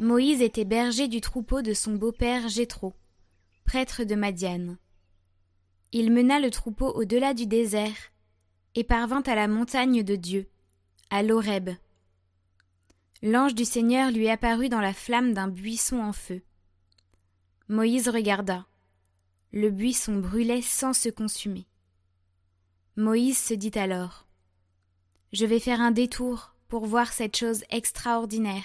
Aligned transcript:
Moïse 0.00 0.42
était 0.42 0.64
berger 0.64 1.06
du 1.06 1.20
troupeau 1.20 1.62
de 1.62 1.72
son 1.72 1.94
beau-père 1.94 2.48
Jéthro, 2.48 2.94
prêtre 3.64 4.02
de 4.02 4.16
Madiane. 4.16 4.76
Il 5.92 6.10
mena 6.12 6.40
le 6.40 6.50
troupeau 6.50 6.88
au-delà 6.88 7.32
du 7.32 7.46
désert 7.46 8.10
et 8.74 8.82
parvint 8.82 9.22
à 9.22 9.36
la 9.36 9.46
montagne 9.46 10.02
de 10.02 10.16
Dieu, 10.16 10.48
à 11.10 11.22
l'Horeb. 11.22 11.70
L'ange 13.22 13.54
du 13.54 13.64
Seigneur 13.64 14.10
lui 14.10 14.28
apparut 14.28 14.68
dans 14.68 14.80
la 14.80 14.92
flamme 14.92 15.32
d'un 15.32 15.46
buisson 15.46 16.00
en 16.00 16.12
feu. 16.12 16.42
Moïse 17.68 18.08
regarda. 18.08 18.66
Le 19.52 19.70
buisson 19.70 20.16
brûlait 20.16 20.60
sans 20.60 20.92
se 20.92 21.08
consumer. 21.08 21.66
Moïse 22.96 23.38
se 23.38 23.54
dit 23.54 23.78
alors 23.78 24.26
Je 25.32 25.46
vais 25.46 25.60
faire 25.60 25.80
un 25.80 25.92
détour 25.92 26.56
pour 26.66 26.84
voir 26.84 27.12
cette 27.12 27.36
chose 27.36 27.62
extraordinaire. 27.70 28.64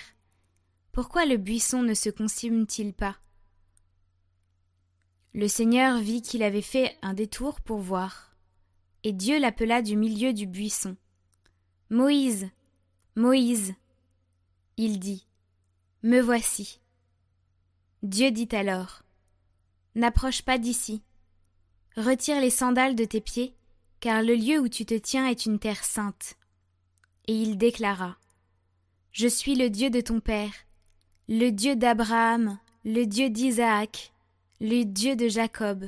Pourquoi 0.91 1.25
le 1.25 1.38
buisson 1.38 1.84
ne 1.84 1.93
se 1.93 2.09
consume-t-il 2.09 2.93
pas? 2.93 3.17
Le 5.33 5.47
Seigneur 5.47 6.00
vit 6.00 6.22
qu'il 6.22 6.44
avait 6.44 6.61
fait 6.61 6.97
un 7.02 7.14
détour 7.14 7.61
pour 7.61 7.80
voir, 7.80 8.36
et 9.03 9.14
Dieu 9.14 9.39
l'appela 9.39 9.81
du 9.81 9.95
milieu 9.95 10.33
du 10.33 10.47
buisson. 10.47 10.97
Moïse. 11.89 12.49
Moïse. 13.16 13.73
Il 14.77 14.99
dit. 14.99 15.27
Me 16.03 16.19
voici. 16.19 16.80
Dieu 18.03 18.31
dit 18.31 18.49
alors. 18.52 19.03
N'approche 19.95 20.42
pas 20.42 20.58
d'ici. 20.58 21.03
Retire 21.97 22.39
les 22.39 22.49
sandales 22.49 22.95
de 22.95 23.05
tes 23.05 23.21
pieds, 23.21 23.55
car 23.99 24.23
le 24.23 24.36
lieu 24.36 24.59
où 24.59 24.69
tu 24.69 24.86
te 24.86 24.95
tiens 24.95 25.27
est 25.27 25.45
une 25.45 25.59
terre 25.59 25.83
sainte 25.83 26.36
et 27.30 27.33
il 27.33 27.59
déclara 27.59 28.17
Je 29.11 29.27
suis 29.27 29.53
le 29.53 29.69
Dieu 29.69 29.92
de 29.92 30.02
ton 30.02 30.19
père, 30.19 30.52
le 31.31 31.52
Dieu 31.52 31.75
d'Abraham, 31.75 32.58
le 32.83 33.05
Dieu 33.05 33.30
d'Isaac, 33.30 34.13
le 34.59 34.83
Dieu 34.83 35.16
de 35.16 35.27
Jacob. 35.27 35.88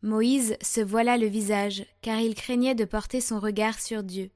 Moïse 0.00 0.56
se 0.62 0.80
voila 0.80 1.18
le 1.18 1.26
visage, 1.26 1.84
car 2.00 2.18
il 2.18 2.34
craignait 2.34 2.74
de 2.74 2.86
porter 2.86 3.20
son 3.20 3.38
regard 3.38 3.78
sur 3.78 4.02
Dieu. 4.02 4.30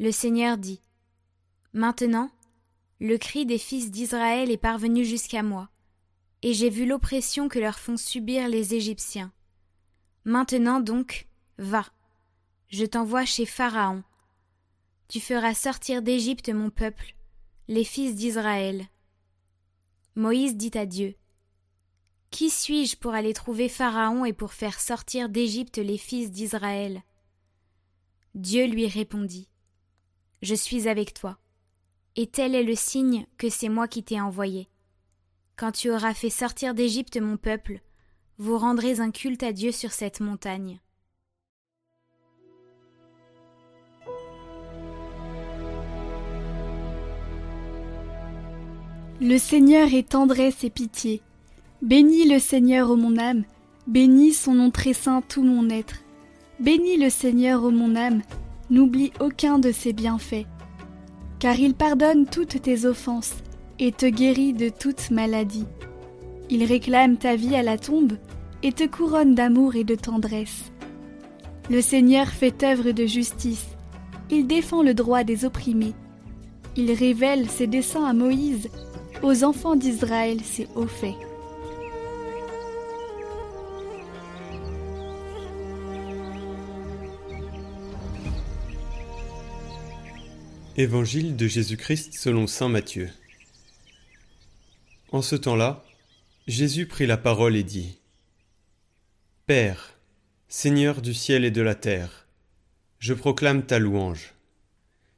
Le 0.00 0.10
Seigneur 0.10 0.58
dit 0.58 0.82
Maintenant, 1.74 2.32
le 2.98 3.18
cri 3.18 3.46
des 3.46 3.58
fils 3.58 3.92
d'Israël 3.92 4.50
est 4.50 4.56
parvenu 4.56 5.04
jusqu'à 5.04 5.44
moi, 5.44 5.68
et 6.42 6.54
j'ai 6.54 6.70
vu 6.70 6.86
l'oppression 6.86 7.48
que 7.48 7.60
leur 7.60 7.78
font 7.78 7.96
subir 7.96 8.48
les 8.48 8.74
Égyptiens. 8.74 9.30
Maintenant 10.24 10.80
donc, 10.80 11.28
va 11.56 11.86
je 12.68 12.84
t'envoie 12.84 13.26
chez 13.26 13.46
Pharaon. 13.46 14.02
Tu 15.06 15.20
feras 15.20 15.54
sortir 15.54 16.02
d'Égypte 16.02 16.48
mon 16.48 16.70
peuple, 16.70 17.14
les 17.68 17.84
fils 17.84 18.16
d'Israël. 18.16 18.86
Moïse 20.16 20.56
dit 20.56 20.76
à 20.76 20.84
Dieu. 20.84 21.14
Qui 22.30 22.50
suis-je 22.50 22.96
pour 22.96 23.14
aller 23.14 23.32
trouver 23.32 23.68
Pharaon 23.68 24.24
et 24.24 24.32
pour 24.32 24.52
faire 24.52 24.80
sortir 24.80 25.28
d'Égypte 25.28 25.78
les 25.78 25.98
fils 25.98 26.30
d'Israël? 26.30 27.02
Dieu 28.34 28.66
lui 28.66 28.86
répondit. 28.86 29.48
Je 30.40 30.54
suis 30.54 30.88
avec 30.88 31.14
toi, 31.14 31.38
et 32.16 32.26
tel 32.26 32.54
est 32.54 32.64
le 32.64 32.74
signe 32.74 33.26
que 33.38 33.48
c'est 33.48 33.68
moi 33.68 33.86
qui 33.86 34.02
t'ai 34.02 34.20
envoyé. 34.20 34.68
Quand 35.56 35.70
tu 35.70 35.90
auras 35.90 36.14
fait 36.14 36.30
sortir 36.30 36.74
d'Égypte 36.74 37.16
mon 37.18 37.36
peuple, 37.36 37.80
vous 38.38 38.58
rendrez 38.58 38.98
un 38.98 39.12
culte 39.12 39.44
à 39.44 39.52
Dieu 39.52 39.70
sur 39.70 39.92
cette 39.92 40.20
montagne. 40.20 40.80
Le 49.24 49.38
Seigneur 49.38 49.94
est 49.94 50.08
tendresse 50.08 50.64
et 50.64 50.70
pitié. 50.70 51.22
Bénis 51.80 52.28
le 52.28 52.40
Seigneur, 52.40 52.90
ô 52.90 52.96
mon 52.96 53.18
âme, 53.18 53.44
bénis 53.86 54.32
son 54.32 54.54
nom 54.54 54.72
très 54.72 54.94
saint 54.94 55.22
tout 55.22 55.44
mon 55.44 55.70
être. 55.70 55.94
Bénis 56.58 56.96
le 56.96 57.08
Seigneur, 57.08 57.62
ô 57.62 57.70
mon 57.70 57.94
âme, 57.94 58.22
n'oublie 58.68 59.12
aucun 59.20 59.60
de 59.60 59.70
ses 59.70 59.92
bienfaits. 59.92 60.46
Car 61.38 61.56
il 61.56 61.74
pardonne 61.74 62.26
toutes 62.26 62.62
tes 62.62 62.84
offenses 62.84 63.34
et 63.78 63.92
te 63.92 64.06
guérit 64.06 64.54
de 64.54 64.70
toute 64.70 65.12
maladie. 65.12 65.66
Il 66.50 66.64
réclame 66.64 67.16
ta 67.16 67.36
vie 67.36 67.54
à 67.54 67.62
la 67.62 67.78
tombe 67.78 68.14
et 68.64 68.72
te 68.72 68.88
couronne 68.88 69.36
d'amour 69.36 69.76
et 69.76 69.84
de 69.84 69.94
tendresse. 69.94 70.72
Le 71.70 71.80
Seigneur 71.80 72.26
fait 72.26 72.64
œuvre 72.64 72.90
de 72.90 73.06
justice, 73.06 73.68
il 74.32 74.48
défend 74.48 74.82
le 74.82 74.94
droit 74.94 75.22
des 75.22 75.44
opprimés. 75.44 75.94
Il 76.74 76.90
révèle 76.90 77.48
ses 77.48 77.68
desseins 77.68 78.04
à 78.04 78.14
Moïse 78.14 78.68
aux 79.22 79.44
enfants 79.44 79.76
d'Israël 79.76 80.38
c'est 80.44 80.68
au 80.74 80.86
fait. 80.86 81.14
Évangile 90.76 91.36
de 91.36 91.46
Jésus-Christ 91.46 92.14
selon 92.14 92.46
Saint 92.46 92.68
Matthieu. 92.68 93.10
En 95.12 95.20
ce 95.20 95.36
temps-là, 95.36 95.84
Jésus 96.46 96.86
prit 96.86 97.06
la 97.06 97.18
parole 97.18 97.56
et 97.56 97.62
dit 97.62 97.98
Père, 99.46 99.98
Seigneur 100.48 101.02
du 101.02 101.12
ciel 101.12 101.44
et 101.44 101.50
de 101.50 101.60
la 101.60 101.74
terre, 101.74 102.26
je 102.98 103.12
proclame 103.12 103.64
ta 103.66 103.78
louange. 103.78 104.32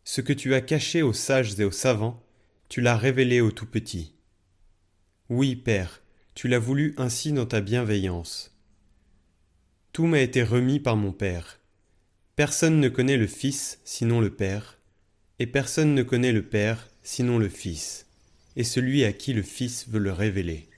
Ce 0.03 0.21
que 0.21 0.33
tu 0.33 0.55
as 0.55 0.61
caché 0.61 1.03
aux 1.03 1.13
sages 1.13 1.59
et 1.61 1.65
aux 1.65 1.71
savants, 1.71 2.24
tu 2.75 2.81
l'as 2.81 2.97
révélé 2.97 3.41
au 3.41 3.53
tout 3.53 3.67
petit. 3.67 4.17
Oui, 5.29 5.55
Père, 5.55 6.03
tu 6.35 6.49
l'as 6.49 6.59
voulu 6.59 6.93
ainsi 6.97 7.31
dans 7.31 7.47
ta 7.47 7.61
bienveillance. 7.61 8.59
Tout 9.93 10.07
m'a 10.07 10.19
été 10.19 10.43
remis 10.43 10.81
par 10.81 10.97
mon 10.97 11.13
Père. 11.13 11.61
Personne 12.35 12.81
ne 12.81 12.89
connaît 12.89 13.17
le 13.17 13.29
Fils 13.29 13.79
sinon 13.85 14.21
le 14.21 14.35
Père, 14.35 14.81
et 15.39 15.47
personne 15.47 15.95
ne 15.95 16.03
connaît 16.03 16.33
le 16.33 16.43
Père 16.43 16.89
sinon 17.05 17.39
le 17.39 17.49
Fils, 17.49 18.07
et 18.57 18.65
celui 18.65 19.05
à 19.05 19.13
qui 19.13 19.35
le 19.35 19.43
Fils 19.43 19.89
veut 19.89 20.01
le 20.01 20.13
révéler. 20.13 20.69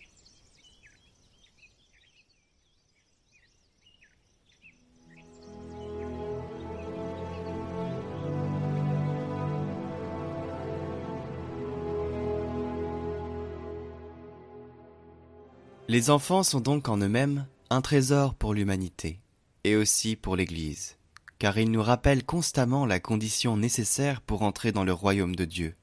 Les 15.97 16.11
enfants 16.11 16.43
sont 16.43 16.61
donc 16.61 16.91
en 16.91 16.99
eux-mêmes 16.99 17.47
un 17.71 17.81
trésor 17.81 18.35
pour 18.35 18.53
l'humanité, 18.53 19.19
et 19.65 19.77
aussi 19.77 20.15
pour 20.15 20.37
l'Église, 20.37 20.99
car 21.39 21.57
ils 21.57 21.71
nous 21.71 21.83
rappellent 21.83 22.27
constamment 22.27 22.85
la 22.85 23.01
condition 23.01 23.57
nécessaire 23.57 24.21
pour 24.21 24.43
entrer 24.43 24.73
dans 24.73 24.85
le 24.85 24.93
royaume 24.93 25.35
de 25.35 25.47
Dieu, 25.47 25.75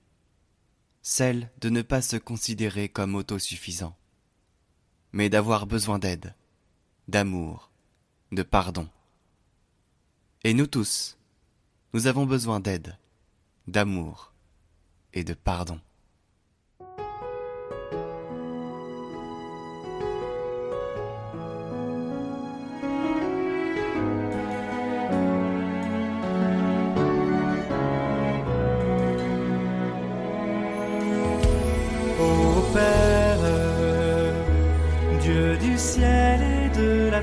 celle 1.02 1.50
de 1.62 1.72
ne 1.72 1.82
pas 1.82 2.04
se 2.04 2.16
considérer 2.16 2.90
comme 2.90 3.16
autosuffisant, 3.16 3.98
mais 5.14 5.30
d'avoir 5.32 5.66
besoin 5.66 5.98
d'aide, 5.98 6.36
d'amour, 7.08 7.72
de 8.32 8.44
pardon. 8.44 8.88
Et 10.44 10.54
nous 10.54 10.68
tous, 10.68 11.18
nous 11.96 12.06
avons 12.06 12.28
besoin 12.28 12.60
d'aide, 12.60 13.00
d'amour 13.66 14.32
et 15.14 15.24
de 15.24 15.34
pardon. 15.34 15.80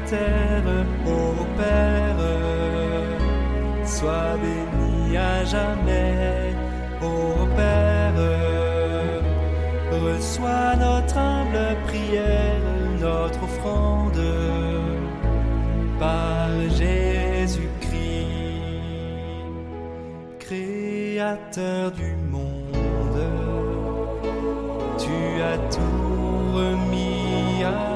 Terre, 0.07 0.87
ô 1.07 1.45
Père, 1.57 2.25
sois 3.85 4.37
béni 4.43 5.17
à 5.17 5.45
jamais, 5.45 6.55
ô 7.03 7.47
Père. 7.57 7.91
Reçois 9.91 10.77
notre 10.77 11.19
humble 11.19 11.77
prière, 11.87 12.63
notre 13.01 13.43
offrande 13.43 14.25
par 15.99 16.49
Jésus-Christ, 16.79 17.91
Créateur 20.39 21.91
du 21.93 22.15
monde. 22.31 22.71
Tu 24.99 25.43
as 25.43 25.59
tout 25.69 26.53
remis 26.55 27.65
à 27.65 27.90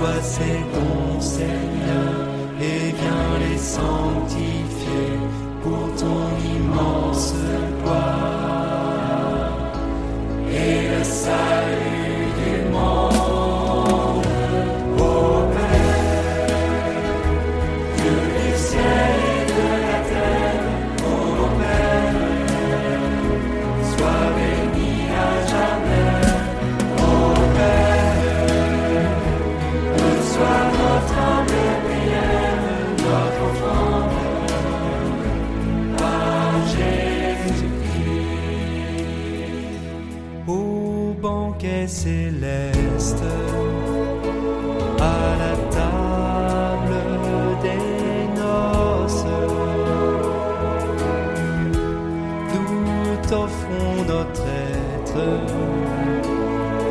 Reçois 0.00 0.22
ces 0.22 0.60
dons, 0.72 1.20
Seigneur, 1.20 2.28
et 2.58 2.92
viens 2.92 3.38
les 3.38 3.58
sanctifier 3.58 4.59
Au 40.50 41.14
banquet 41.22 41.86
céleste, 41.86 43.22
à 44.98 45.36
la 45.42 45.54
table 45.76 46.96
des 47.64 47.86
noces, 48.40 49.26
nous 52.52 53.16
t'offrons 53.28 53.94
notre 54.08 54.46
être 54.74 55.24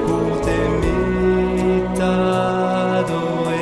pour 0.05 0.29
t'aimer, 0.45 1.83
t'adorer. 1.95 3.59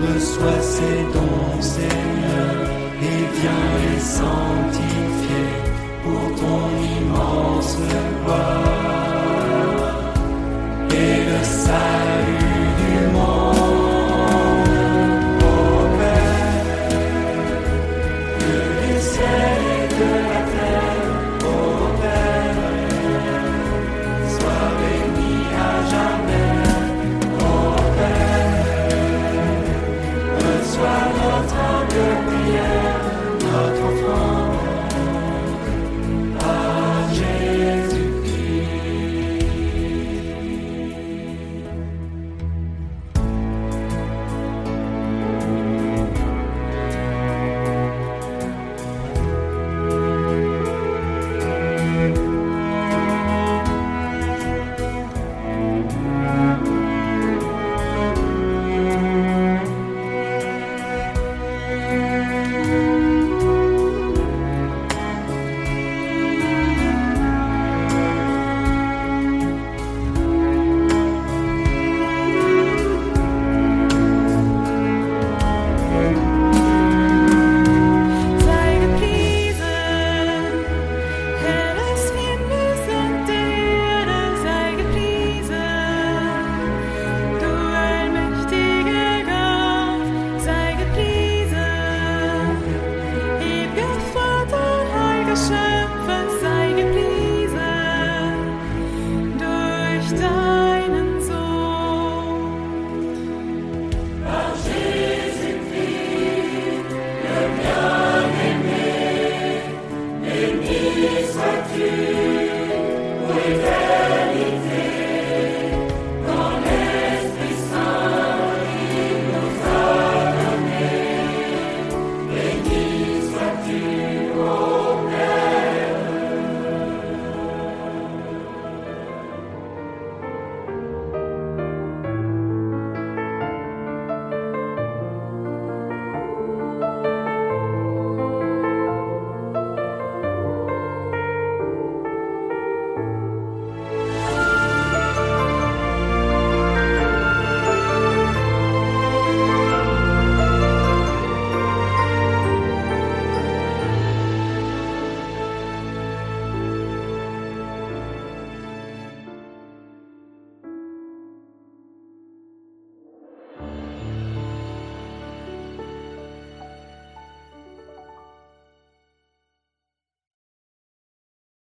Reçois 0.00 0.60
ces 0.76 0.98
dons, 1.14 1.60
Seigneur, 1.60 2.54
et 3.10 3.22
viens 3.38 3.68
les 3.84 4.00
sanctifier 4.00 5.50
pour 6.02 6.24
ton 6.40 6.61
walls. 7.62 8.01